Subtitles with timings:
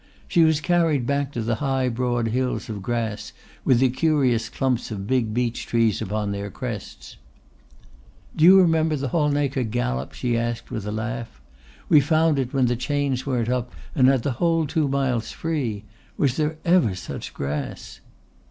[0.27, 4.89] She was carried back to the high broad hills of grass with the curious clumps
[4.89, 7.17] of big beech trees upon their crests.
[8.35, 11.39] "Do you remember Halnaker Gallop?" she asked with a laugh.
[11.87, 15.83] "We found it when the chains weren't up and had the whole two miles free.
[16.17, 17.99] Was there ever such grass?"